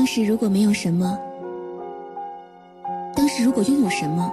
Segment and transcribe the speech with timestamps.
[0.00, 1.18] 当时如果没有什么，
[3.14, 4.32] 当时如果拥有什么，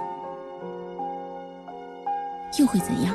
[2.58, 3.14] 又会怎样？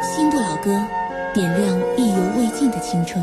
[0.00, 0.82] 新不老歌，
[1.34, 3.22] 点亮意犹未尽的青春。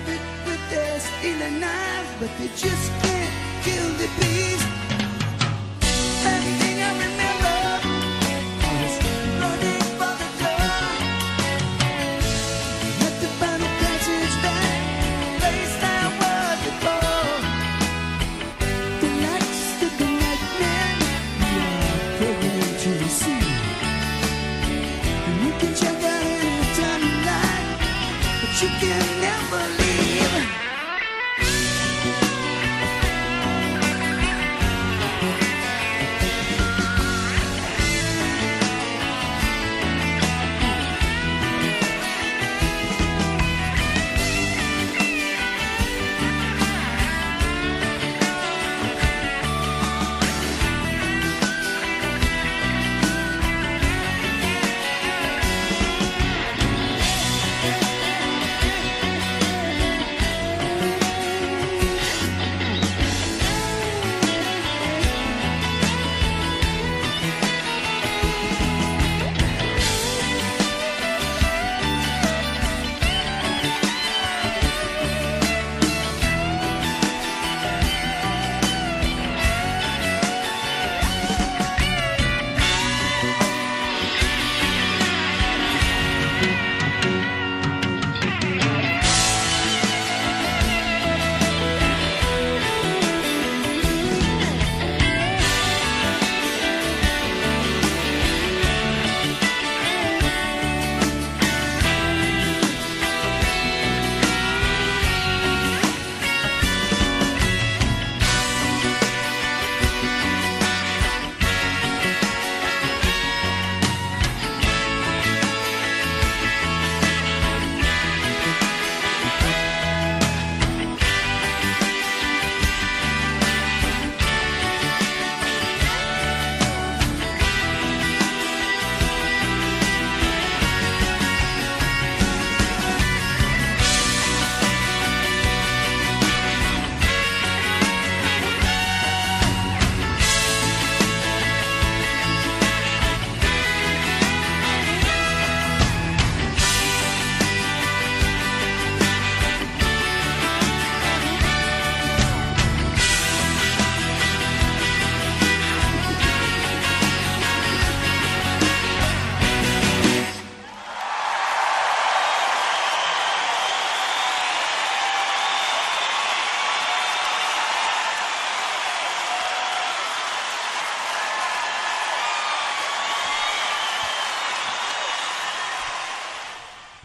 [0.00, 4.79] Stab it with their stealing knife, but they just can't kill the beast.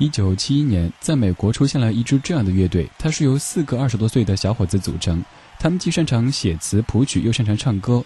[0.06, 5.24] 一九七一年，在美国出现了一支这样的乐队，它是由四个二十多岁的小伙子组成，
[5.60, 8.06] 他们既擅长写词谱曲，又擅长唱歌。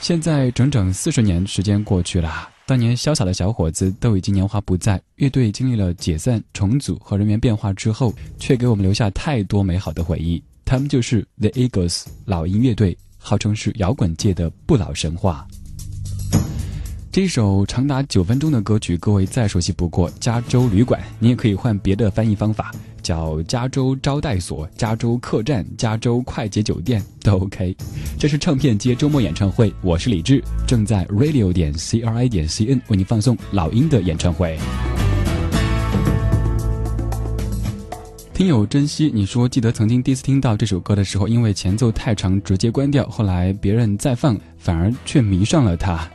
[0.00, 10.42] 现在整整四十年时间过去了，当年潇洒的小伙子都已经年华不在，乐队经历了解散、重组和人员变化之后，却给我们留下太多美好的回忆。
[10.64, 15.46] 他们就是 The Eagles 老鹰乐队，号称是摇滚界的不老神话。
[17.20, 21.00] 这首长达九分钟的歌曲，各位再熟悉不过，《加州旅馆》。
[21.18, 22.70] 你也可以换别的翻译方法，
[23.02, 27.76] 叫加州招待所、加州客栈、加州快捷酒店都 OK。
[28.20, 34.56] 这是唱片街周末演唱会，我是李志，正在 radio 点 c r i 点 c n 为您放送老鹰的演唱会。
[38.32, 43.04] 听友珍惜，你说记得曾经第一次听到这首歌的时候，因为前奏太长，直接关掉。
[43.08, 46.08] 后来别人再放，反而却迷上了它。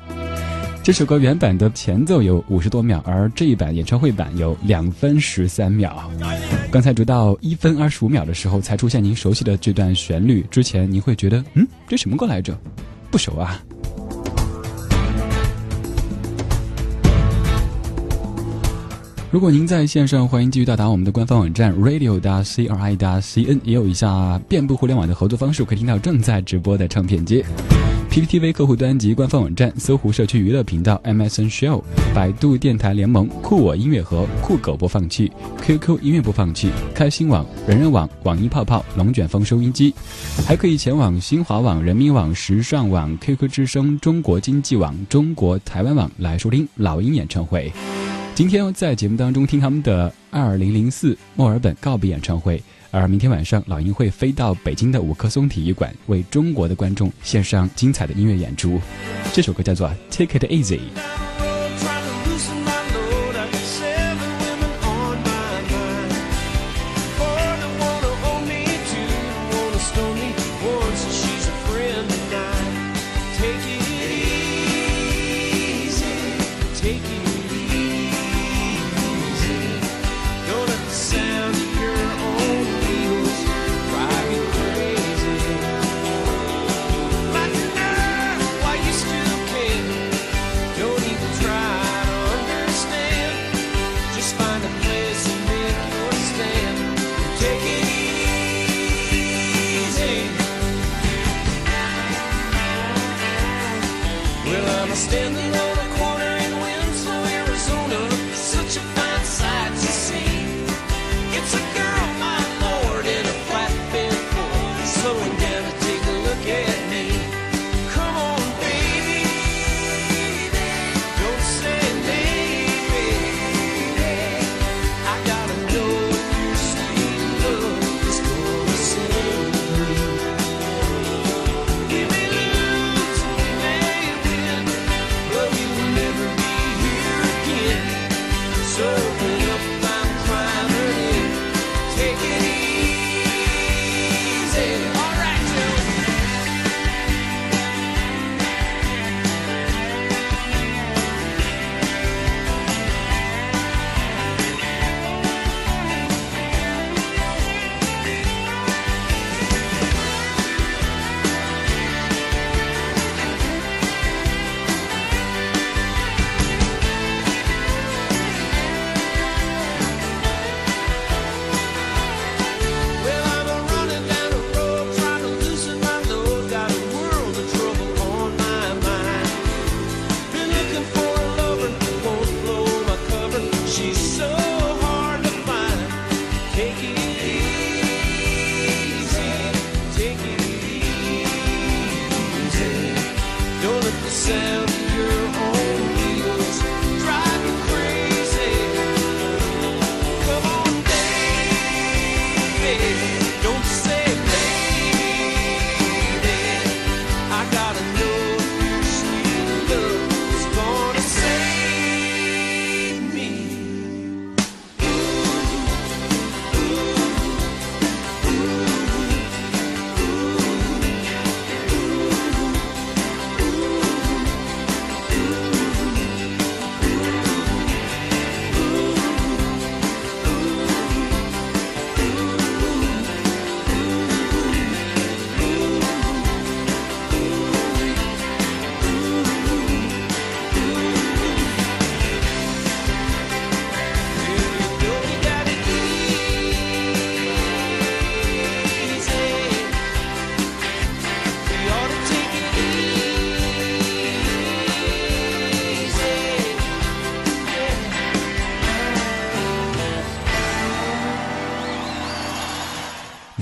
[0.84, 6.12] 这首歌原版的前奏有五十多秒，而这一版演唱会版有两分十三秒。
[6.70, 10.46] 刚才读到一分二十五秒的时候，才出现您熟悉的这段旋律。
[10.52, 12.54] 之前您会觉得，嗯，这什么歌来着？
[13.10, 13.64] 不熟啊。
[19.32, 27.46] 如果您在线上，欢迎继续到达我们的官方网站 radio.cri.cn，也有一下遍布互联网的合作方式，可以听到正在直播的唱片街。
[28.14, 31.82] PPTV 客户端及官方网站，搜狐社区娱乐频道 MSN Show，
[32.14, 35.32] 百度电台联盟酷我音乐盒酷狗播放器
[35.64, 39.96] ，QQ 音乐播放器，开心网、人人网、网易泡泡、龙卷风收音机，
[40.46, 47.74] 还可以前往新华网、人民网、时尚网、QQ 之声、中国经济网、中国台湾网来收听老鹰演唱会。
[48.36, 52.62] 今天在节目当中听他们的二零零四墨尔本告别演唱会。
[52.94, 58.80] 而明天晚上，老鹰会飞到北京的五棵松体育馆，为中国的观众献上精彩的音乐演出。
[59.34, 60.78] 这首歌叫做《Take It Easy》。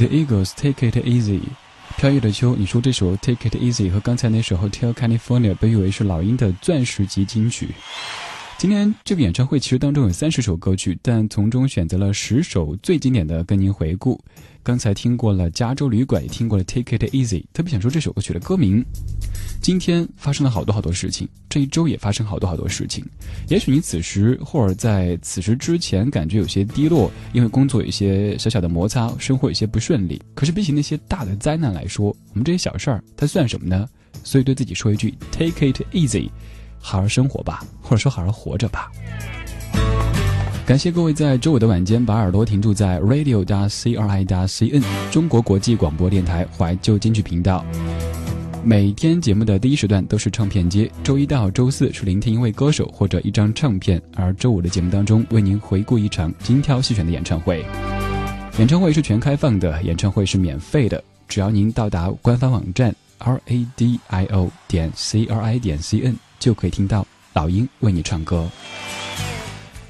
[0.01, 1.41] The Eagles Take It Easy，
[1.95, 2.55] 飘逸的秋。
[2.55, 7.69] 你说这首 Take It Easy 和刚才那首 Hotel California 被誉为是老鹰的钻石级金曲。
[8.57, 14.19] 今天这个演唱会其实当中有三十首歌曲，但从中选择了十首最经典的跟您回顾。
[14.63, 18.85] 刚才听过了《加州旅馆》，也听过了《Take It Easy》，特别想说这首歌曲的歌名。
[19.59, 23.03] 今天发生了好多好多事情，这一周也发生好多好多事情。
[23.49, 30.21] 也许你此时或者在此时之前感觉有些低落，因为工作有一些小小的摩擦，生活有些不顺利。
[30.35, 33.87] 可是比起那些大的灾难来说，我们这些小事儿它算什么呢？
[34.23, 36.29] 所以对自己说一句：Take it easy。
[36.79, 38.91] 好好生活吧，或者说好好活着吧。
[40.71, 47.65] 感谢各位在周五的晚间把耳朵停住在 radio 加 c r i 加 c n 中国国际广播电台怀旧金曲频道。
[48.63, 57.65] 每天节目的第一时段都是唱片街，周一到周四是聆听一位歌手或者一张唱片，而周五的节目当中为您回顾一场精挑细选的演唱会。
[58.57, 66.15] 演唱会是全开放的，演唱会是免费的，只要您到达官方网站 r a d i o 点 c r i 点 c n。
[66.39, 68.49] 就可以听到老鹰为你唱歌。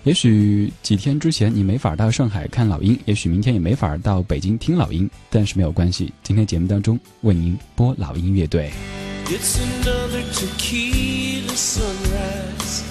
[0.04, 8.72] 也许几天之前你没法到上海看老鹰，也许明天也没法到北京听老鹰，但是没有关系，今天节目当中为您播老鹰乐队。
[9.28, 12.82] It's another tequila sunrise,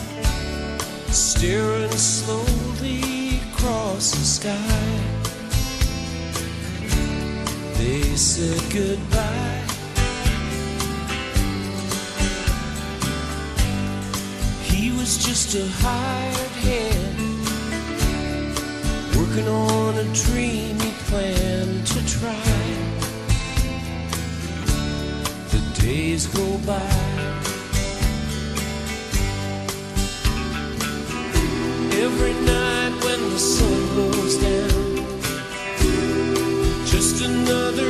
[1.10, 4.54] staring slowly across the sky.
[7.76, 9.66] They said goodbye.
[14.62, 16.59] He was just a hired hand,
[19.30, 22.34] working on a dream he planned to try.
[25.50, 26.96] The days go by.
[32.04, 34.96] Every night when the sun goes down,
[36.86, 37.89] just another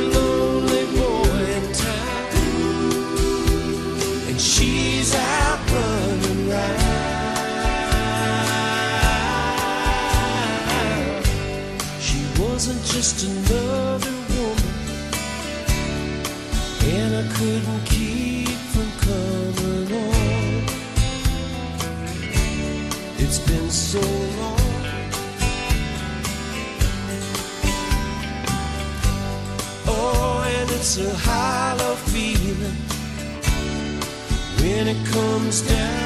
[13.11, 14.73] just another woman,
[16.83, 20.65] and I couldn't keep from coming on.
[23.17, 24.59] It's been so long.
[29.87, 32.77] Oh, and it's a hollow feeling
[34.59, 36.00] when it comes down.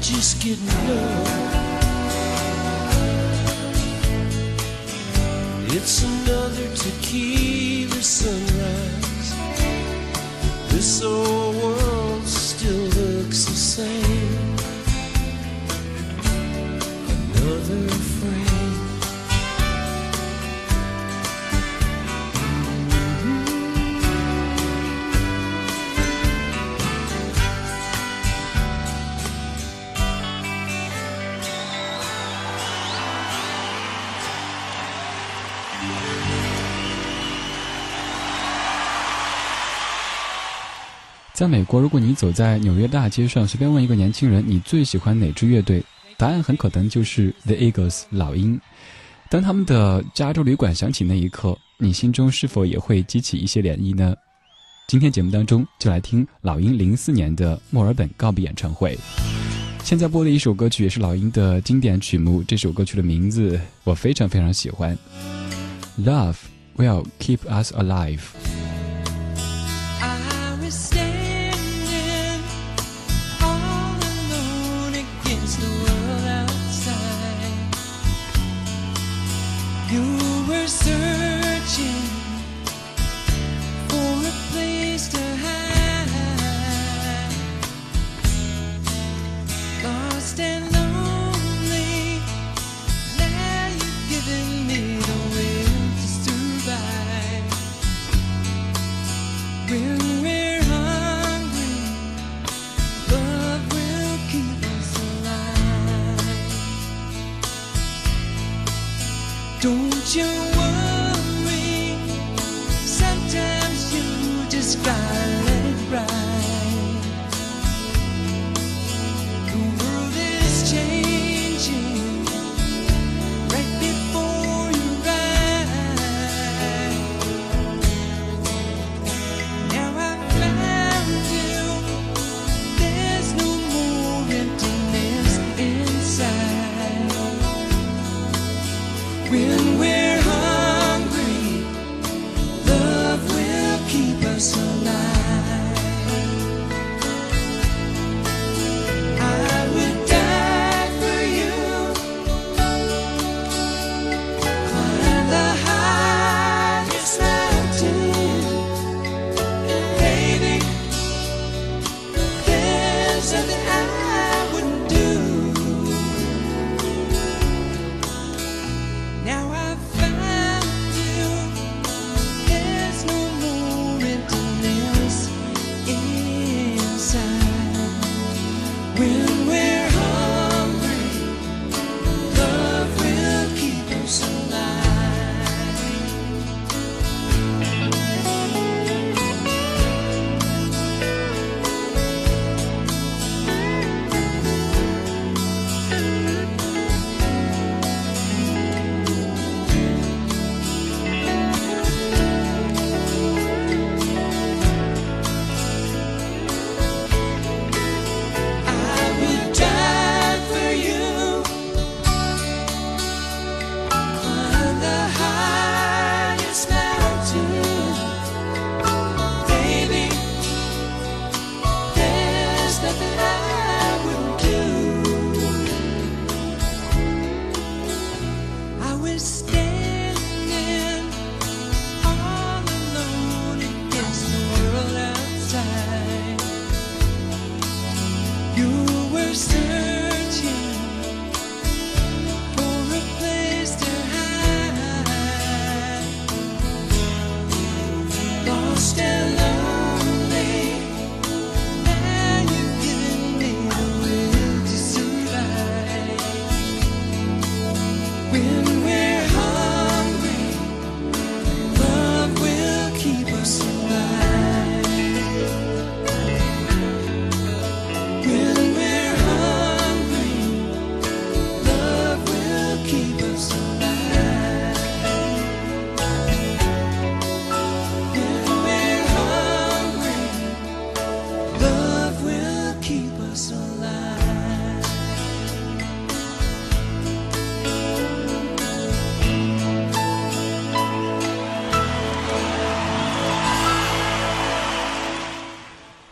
[0.00, 1.60] Just get numb.
[5.68, 9.34] It's another tequila sunrise.
[10.68, 14.56] This old world still looks the same.
[17.34, 18.09] Another
[41.40, 45.82] 在美国，如果你走在纽约大街上，随便问一个年轻人你最喜欢哪支乐队，
[46.18, 48.60] 答案很可能就是 The Eagles 老鹰。
[49.30, 54.14] 当他们的加州旅馆响起那一刻，你心中是否也会激起一些涟漪呢？
[54.86, 58.98] 今天节目当中就来听老鹰零四年的墨尔本告别演唱会。
[59.82, 64.94] 现在播的一首歌曲也是老鹰的经典曲目，这首歌曲的名字我非常非常喜欢，
[66.04, 66.36] 《Love
[66.76, 68.18] Will Keep Us Alive》。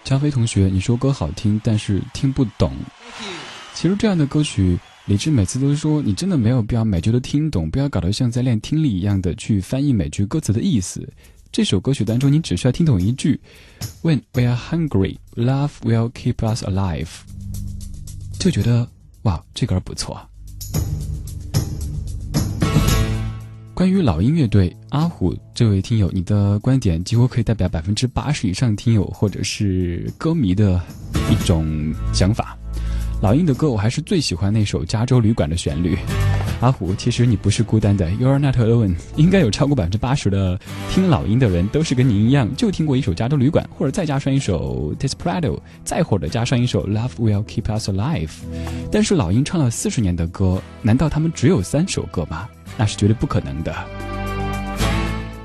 [0.09, 2.73] 加菲同学，你说歌好听，但是听不懂。
[3.75, 11.07] 其实这样的歌曲，李志每次都说你真的没有必要每句都听懂，不要搞得像在练听力一样的去翻译每句歌词的意思。
[11.53, 13.39] 这首歌曲当中，你只需要听懂一句
[14.01, 17.09] ：“When we are hungry, love will keep us alive。”
[18.41, 18.89] 就觉得
[19.25, 20.27] 哇，这歌不错。
[23.79, 30.83] 关于老鹰乐队，阿虎这位听友，你的观点几乎可以代表百分之八十以上听友或者是歌迷的
[31.31, 32.59] 一种想法。
[33.23, 35.97] 老鹰的歌，我还是最喜欢那首《加州旅馆》的旋律。
[36.61, 38.97] 阿虎，其实你不是孤单的，You're not alone。
[39.15, 40.59] 应该有超过百分之八十的
[40.91, 48.27] 听老鹰的人都是跟您一样，就听过一首《加州旅馆》，或者再加上一首《Desperado》，再或者加上一首《Love Will Keep Us Alive》。
[48.91, 52.49] 但是老鹰唱了四十年的歌，难道他们只有三首歌吗？
[52.77, 53.75] 那是绝对不可能的。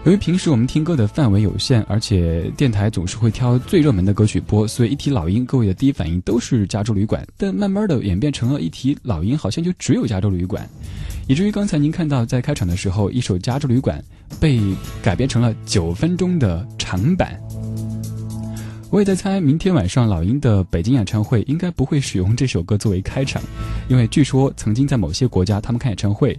[0.05, 7.23] 由于平时我们听歌的范围有限，而且电台总是会挑最热门的歌曲播，所以一提老鹰，各位的第一反应都是《加州旅馆》。
[7.37, 10.61] 但慢慢的演变成了一提老鹰，好像就只有《加州旅馆》，
[11.25, 14.03] 以至于刚才您看到在开场的时候，一首《加州旅馆》
[14.41, 14.59] 被
[15.01, 17.39] 改编成了九分钟的长版。
[18.89, 23.41] 我也在猜，明天晚上老鹰的北京演唱会应该不会使用这首歌作为开场，
[23.87, 26.37] 因为据说曾经在某些国家，他们看演唱会。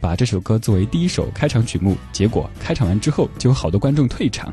[0.00, 4.52] 把这首歌作为第一首开场曲目，结果开场完之后就有好多观众退场，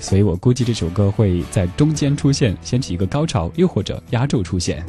[0.00, 4.84] 所以我估计这首歌会在中间出现，掀起一个高潮，又或者压轴出现。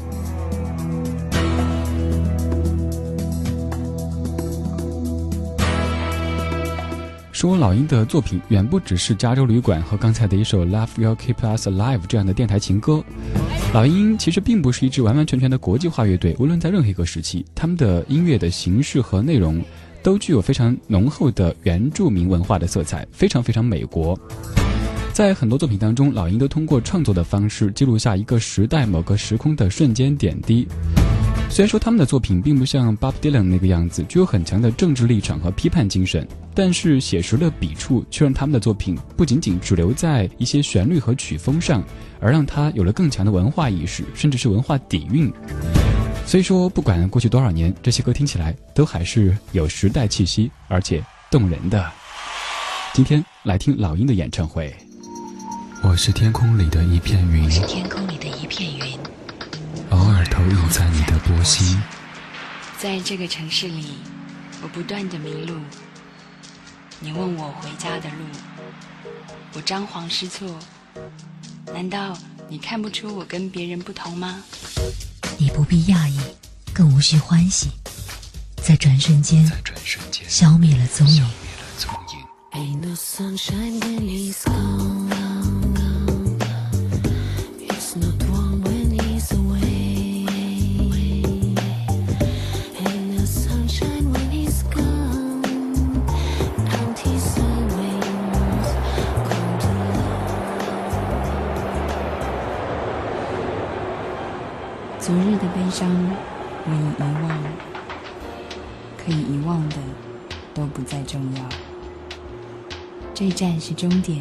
[7.32, 13.04] 说老鹰的作品远不只是《加州旅馆》和刚才的一首《Love Will Keep Us Alive》这样的电台情歌。
[13.74, 19.62] 老鹰其实并不是一支完完全全的国际化乐队，无论在任何一个时期，他们的音乐的形式和内容。
[20.06, 24.16] 都具有非常浓厚的原住民文化的色彩，非常非常美国。
[25.12, 30.68] 在很多作品当中，老鹰都通过创作的方式记录下一个时代、某个时空的瞬间点滴。
[31.50, 41.84] 虽然说他们的作品并不像 Bob Dylan 那个样子具有很强的政治立场和批判精神，但是写实的笔触却让他们的作品不仅仅只留在一些旋律和曲风上，
[42.20, 45.34] 而让它有了更强的文化意识，甚至是文化底蕴。
[46.26, 51.92] 所以说，不管过去多少年，这些歌听起来都还是有时代气息，而且动人的。
[52.94, 54.76] 今天来听老鹰的演唱会。
[55.84, 58.98] 我是天空里的一片云，我是天空里的一片云，
[59.92, 61.80] 偶尔投影在你的波心。
[62.80, 63.94] 在这个城市里，
[64.64, 65.56] 我不断的迷路。
[67.00, 68.26] 你问我回家的路，
[69.54, 70.50] 我张皇失措。
[71.72, 72.18] 难道
[72.50, 74.44] 你看不出我跟别人不同吗？
[75.38, 76.18] 你不必讶异，
[76.74, 77.70] 更无需欢喜，
[78.64, 79.46] 在转瞬间，
[80.28, 81.26] 消灭了踪影。
[109.46, 109.76] 忘的
[110.54, 111.44] 都不再重要。
[113.14, 114.20] 这站是终点，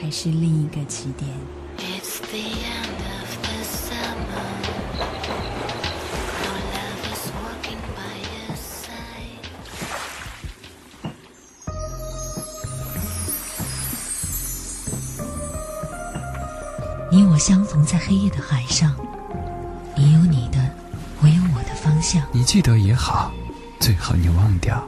[0.00, 1.30] 还是另一个起点？
[17.10, 18.94] 你我相逢在黑夜的海上。
[19.96, 20.58] 你有你的，
[21.22, 22.22] 我有我的方向。
[22.32, 23.32] 你记得也好，
[23.88, 24.86] 最好你忘掉，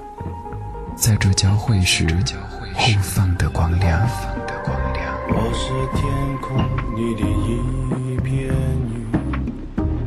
[0.94, 2.06] 在这交汇时
[2.74, 4.06] 互放的光亮。
[5.30, 6.04] 我是天
[6.42, 6.58] 空
[6.94, 8.52] 里的一片
[8.92, 8.92] 云，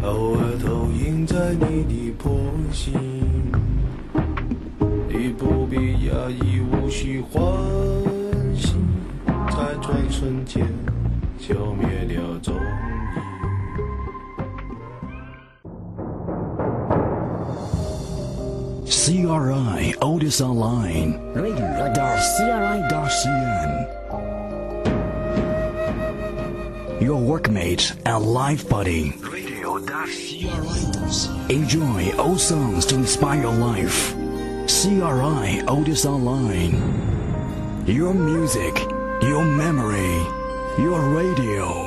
[0.03, 2.31] 偶尔投影在你的波
[2.71, 2.93] 心。
[5.09, 7.41] 你不必压抑，无需欢
[8.55, 8.75] 喜，
[9.25, 10.67] 在转瞬间
[11.39, 12.37] 消灭了
[20.23, 21.19] Otis Online.
[21.33, 22.01] Radio.CRI.CN
[27.01, 29.13] Your workmate and life buddy.
[31.53, 34.15] Enjoy old songs to inspire your life.
[34.69, 37.83] CRI Otis Online.
[37.85, 38.79] Your music,
[39.23, 40.25] your memory,
[40.77, 41.82] your radio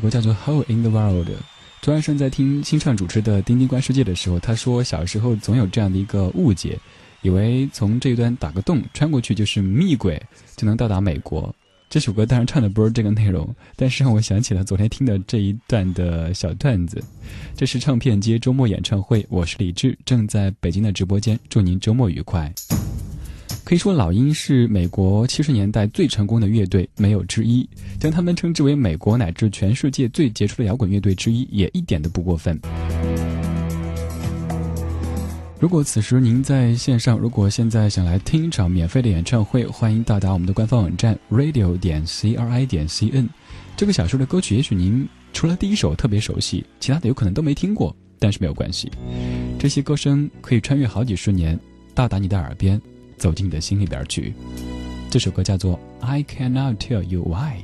[0.00, 1.28] 首歌叫做《How in the World》。
[1.82, 6.78] 周安生在听新唱主持的《丁丁观世界》的时候，他说小时候总有这样的一个误解，
[7.20, 10.18] 以为从这一端打个洞穿过去就是密轨，
[10.56, 11.54] 就能到达美国。
[11.90, 17.04] 这首歌当然唱的不是这个内容，但是让我想起了昨天听的这一段的小段子。
[17.54, 22.50] 这是唱片街周末演唱会，我是李志，正在北京的直播间，祝您周末愉快。
[23.70, 27.64] 可以说，老鹰是美国七十年代最成功的乐队，没有之一。
[28.00, 32.58] 将他们称之为美国乃至全世界最杰出的摇滚乐队之一，也一点都不过分。
[35.60, 43.28] 如果此时您在线上，如果现在想来听一场免费的演唱会，欢迎到达我们的官方网站 radio 点 c r i 点 c n。
[43.76, 48.90] 这个小说的歌曲，也许您除了第一首特别熟悉，其他的有可能都没听过，但是没有关系，
[49.60, 51.56] 这些歌声可以穿越好几十年，
[51.94, 52.82] 到达你的耳边。
[53.20, 54.34] 走进你的心里边去。
[55.10, 57.60] 这首歌叫做《I Cannot Tell You Why》。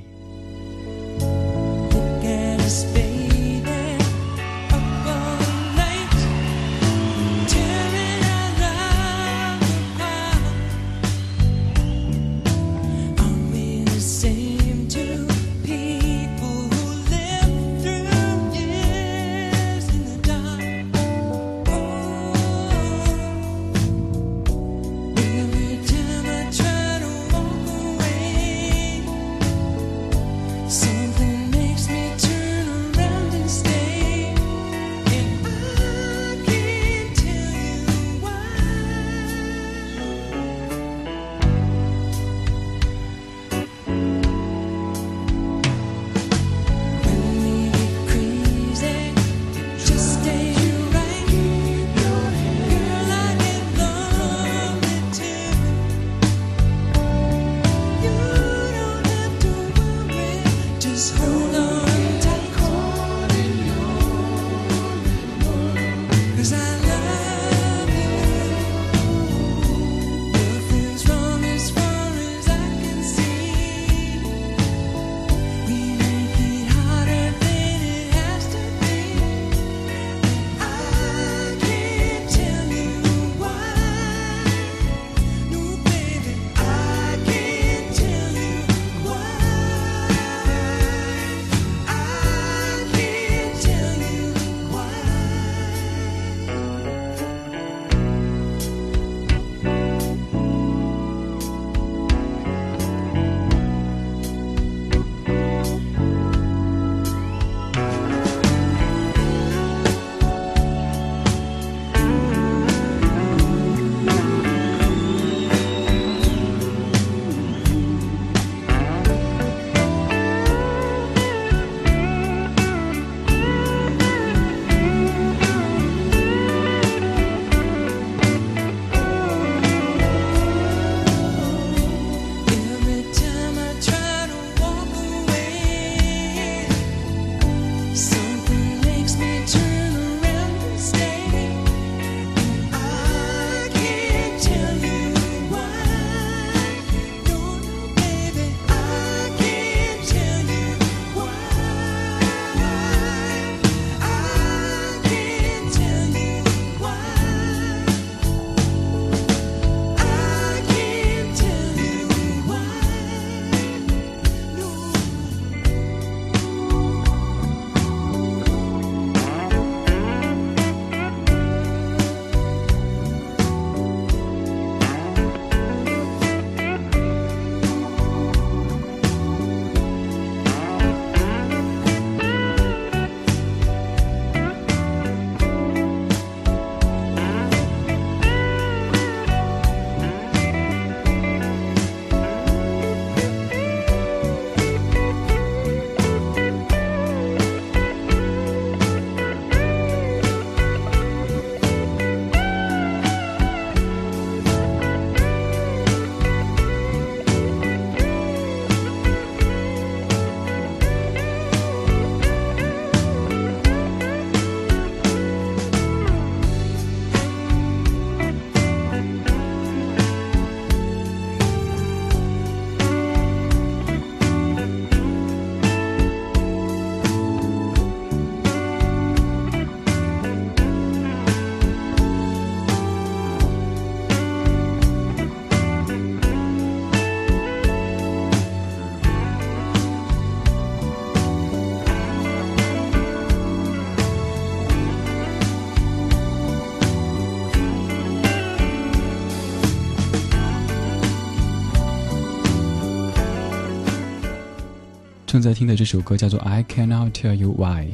[255.36, 257.88] 正在听的这首歌叫做《I Cannot Tell You Why》。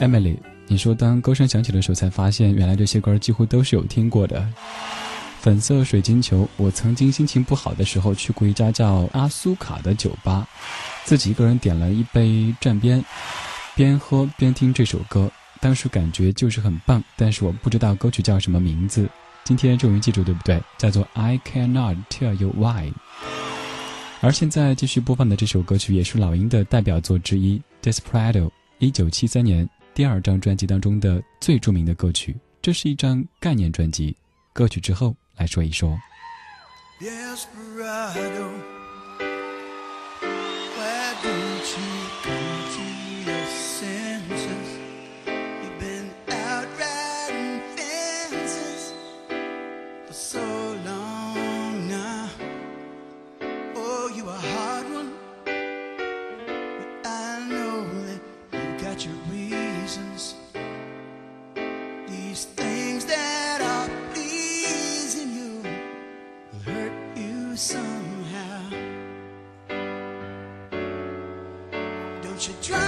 [0.00, 4.44] Emily，你说当歌声响起的时候，才发现原来这些歌几乎都是有听过的。
[5.38, 10.48] 粉色水晶球，我曾经心情不好的时候去过一家叫阿苏卡的酒吧，
[11.04, 13.04] 自己一个人点了一杯蘸边，
[13.76, 19.08] 边喝边听这首歌，当时感觉就是很棒，但是我不知道歌曲叫什么名字。
[19.44, 20.60] 今天终于记住，对不对？
[20.76, 22.90] 叫做《I Cannot Tell You Why》。
[24.24, 28.46] 而现在继续播放的这首歌曲也是老鹰的代表作之一，《Desperado》，
[28.78, 32.34] 一九七三年第二张专辑当中的最著名的歌曲。
[32.62, 34.16] 这是一张概念专辑，
[34.54, 35.94] 歌曲之后来说一说。
[72.44, 72.83] 品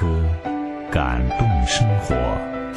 [0.00, 0.06] 歌，
[0.90, 2.14] 感动生活。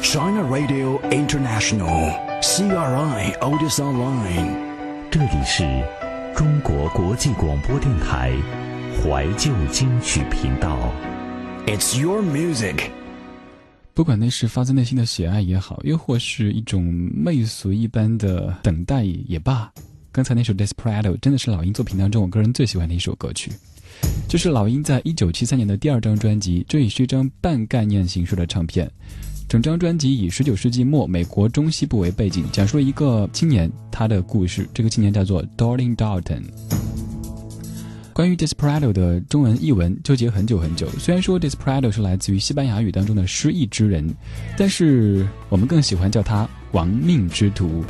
[0.02, 2.12] China Radio International,
[2.42, 4.54] CRI Otis Online。
[5.10, 5.64] 这里是
[6.36, 8.30] 中国国际广播电台
[9.00, 10.92] 怀旧金曲频道。
[11.66, 12.90] It's your music。
[13.94, 19.72] 不管那是发自内心的喜爱也好，又或是一种媚俗一般的等待也罢，
[20.12, 23.50] 刚才那首《Desperado》真的是老鹰作品当中我个人最喜欢的一首歌曲。
[24.28, 28.90] 这是老鹰在一九七三年的第二张专辑，这也是一张半概念形式的唱片。
[29.48, 34.68] 整张专辑以十九世纪末美国中西部为背景，讲述了一个青年他的故事。
[34.74, 36.42] 这个青年叫做 Dorling Dalton。
[38.12, 40.88] 关于 Desperado 的中文译文纠结很久很久。
[40.98, 44.08] 虽然说 Desperado 是来自于西班牙语当中的失意之人，
[44.56, 47.84] 但是我们更喜欢叫他亡命之徒》。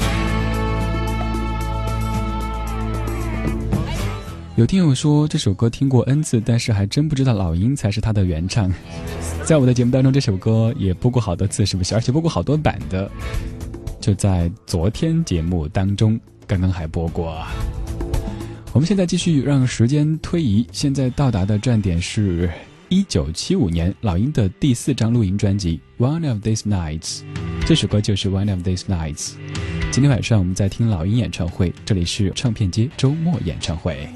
[4.56, 8.72] 有听友说这首歌听过 N 次，但是还真不知道老鹰才是他的原唱。
[9.44, 11.92] 在我的节目当中，这首歌也播过好多次，是不是？
[11.92, 13.10] 而且播过好多版的。
[14.00, 17.36] 就在昨天节目当中，刚刚还播过。
[18.72, 22.48] 我们现在继续让时间推移，现在到达的站点是
[22.88, 27.00] 一九七五年老鹰的第四张录音专辑《One of These Nights》，
[27.66, 29.30] 这首歌就是《One of These Nights》。
[29.90, 34.08] 今天晚上我们在听老鹰演唱会，这里是唱片街周末演唱会。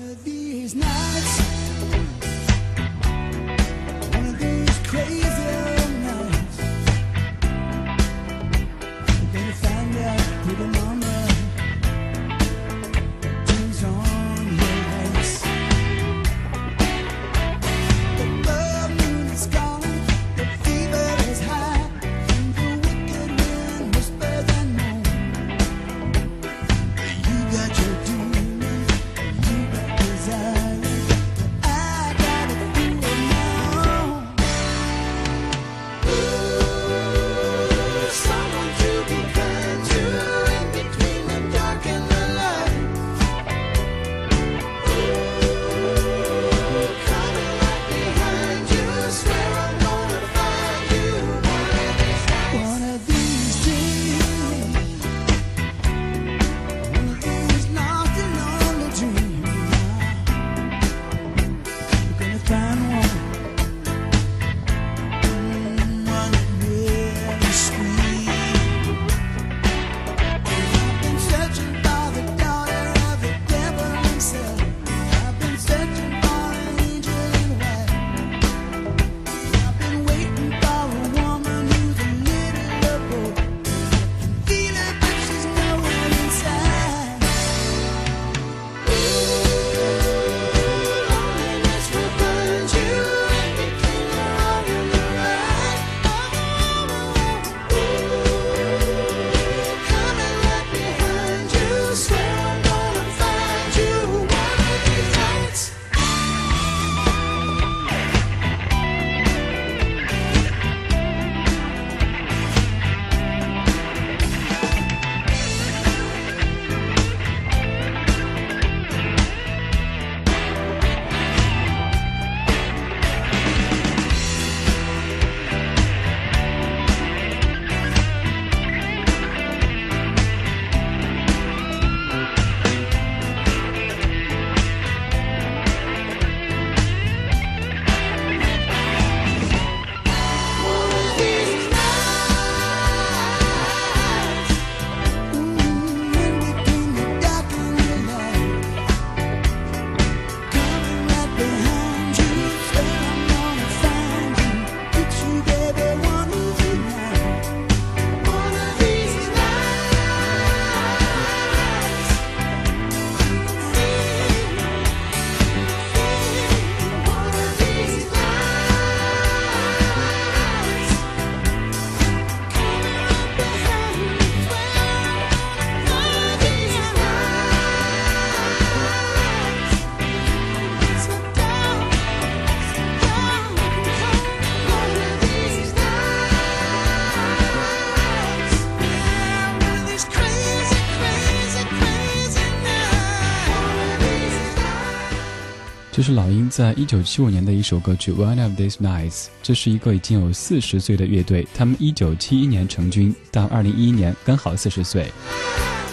[196.59, 199.13] 在一九七五年的一首歌曲《One of These Nights》。
[199.45, 205.07] 这是一个已经有四十岁的乐队，他们一九七一年成军，到二零一一年刚好四十岁。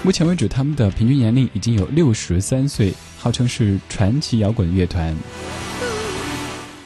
[0.01, 5.16] 目前为止，他们的平均年龄已经有六十三岁，号称是传奇摇滚乐团。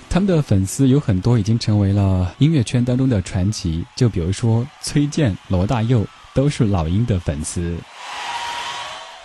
[0.09, 7.77] 他们的粉丝有很多已经成为了音乐圈当中的传奇，就比如说崔健、罗大佑都是老鹰的粉丝。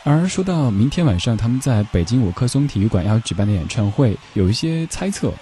[0.06, 5.32] 而说到明天晚上他们在北京五棵松体育馆要举办的演唱会，有一些猜测。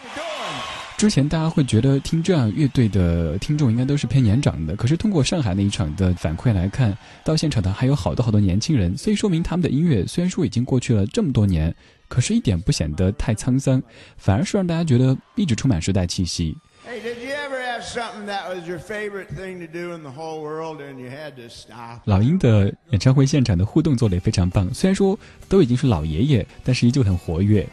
[0.97, 11.75] 之前大家会觉得听这样乐队的听众应该都是偏年长的，可是通过上海那一场的反馈来看，到现场的还有好多好多年轻人，所以说明他们的音乐虽然说已经过去了这么多年，
[12.07, 13.83] 可是一点不显得太沧桑，
[14.17, 16.57] 反而是让大家觉得一直充满时代气息。
[22.05, 25.19] 老鹰的演唱会现场的互动做得也非常棒，虽然说
[25.49, 27.67] 都已经是老爷爷，但是依旧很活跃。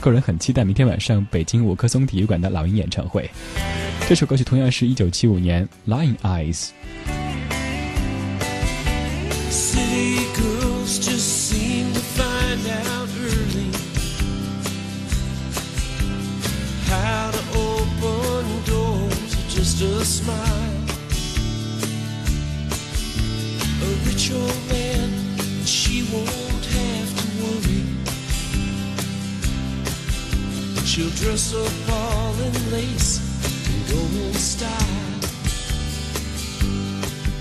[0.00, 3.28] 个人很期待明天晚上北京五棵松体育馆的老鹰演唱会。
[4.08, 6.68] 这首歌曲同样是一九七五年《Lion Eyes》。
[19.78, 20.82] Smile.
[23.80, 25.08] A rich old man,
[25.38, 27.84] and she won't have to worry.
[30.84, 33.20] She'll dress up all in lace
[33.70, 35.20] and gold style.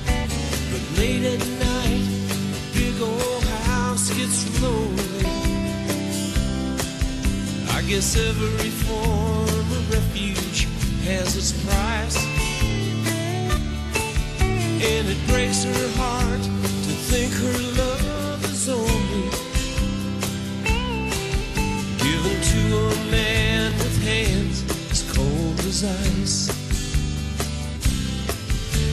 [0.05, 2.07] But late at night,
[2.53, 5.25] a big old house gets lonely.
[7.71, 10.46] I guess every form of refuge
[11.07, 12.17] has its price.
[14.41, 19.29] And it breaks her heart to think her love is only
[22.03, 24.57] given to a man with hands
[24.91, 26.51] as cold as ice.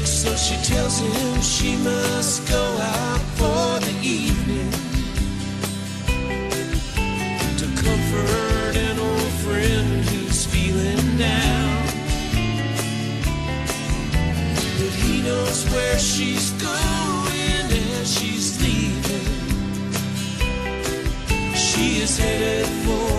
[0.06, 4.33] So she tells him she must go out for the evening
[15.44, 17.66] knows where she's going
[18.00, 19.26] as she's leaving.
[21.54, 23.13] She is headed for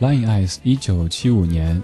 [0.00, 1.82] Lying Eyes，一九七五年，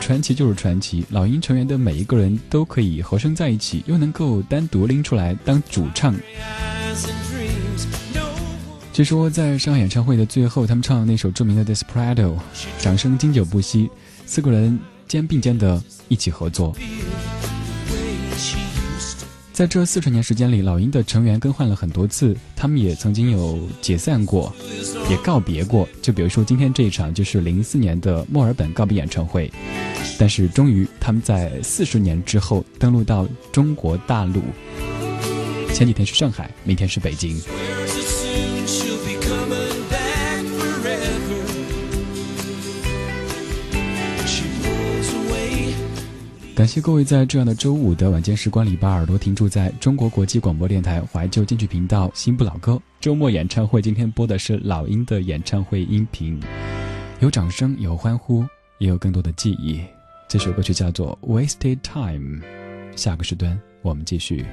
[0.00, 1.04] 传奇就是传奇。
[1.10, 6.14] 老鹰成员的每一个人都可以合声在一起，又能够单独拎出来当主唱。
[8.92, 12.36] 据说在上海演唱会的最后，他们唱了那首著名的《Desperado》，
[12.78, 13.90] 掌声经久不息，
[14.24, 14.78] 四个人
[15.08, 16.72] 肩并肩的一起合作。
[19.58, 24.54] 在这四十年时间里，老鹰的成员更换了很多次，他们也曾经有解散过，
[25.10, 25.88] 也告别过。
[26.00, 29.50] 就比如说今天这一场，就是零四年的墨尔本告别演唱会。
[30.16, 34.40] 但是终于，他们在四十年之后登陆到中国大陆。
[35.74, 37.36] 前几天是上海，明天是北京。
[46.58, 53.80] 感谢各位在这样的周五的晚间时光里把耳朵停驻在中国国际广播电台怀旧金曲频道新不老歌周末演唱会。
[53.80, 56.40] 今天播的是老鹰的演唱会音频，
[57.20, 58.44] 有掌声，有欢呼，
[58.78, 59.80] 也有更多的记忆。
[60.28, 62.40] 这首歌曲叫做《Wasted Time》。
[62.96, 64.44] 下个时段我们继续。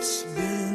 [0.00, 0.69] it's been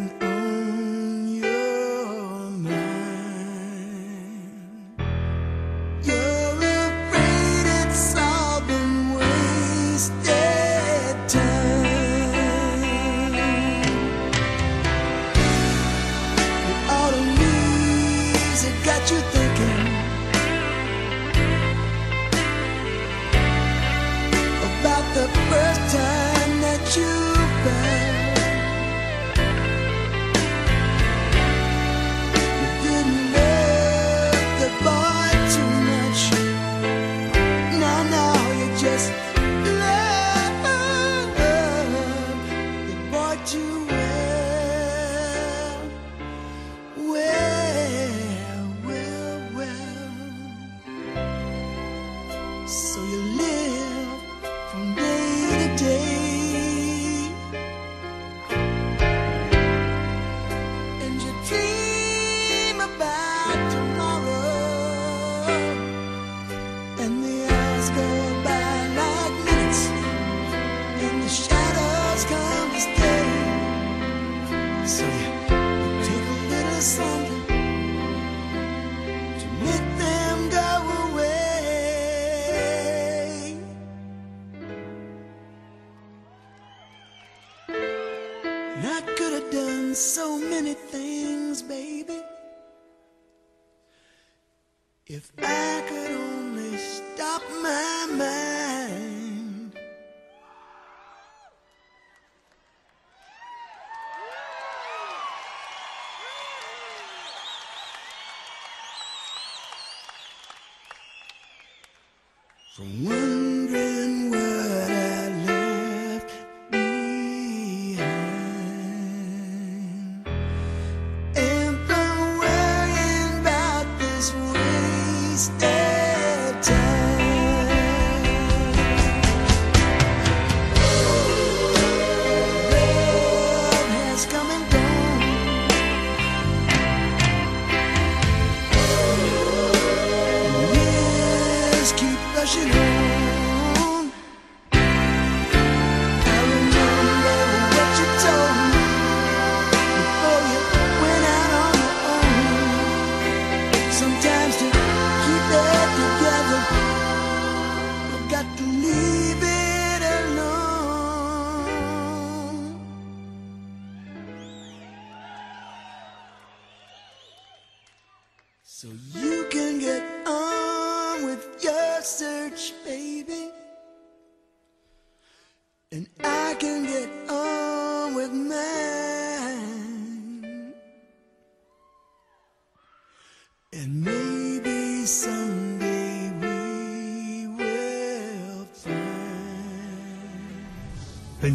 [112.76, 113.45] From when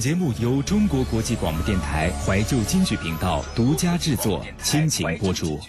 [0.00, 5.60] 节目由中国国际广播电台怀旧金曲频道独家制作，亲情播出。